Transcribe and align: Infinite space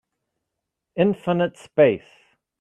Infinite 0.95 1.57
space 1.57 2.09